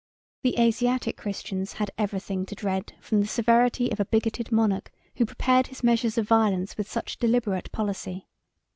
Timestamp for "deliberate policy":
7.19-8.27